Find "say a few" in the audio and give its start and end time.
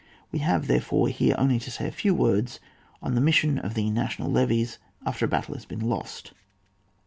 1.69-2.15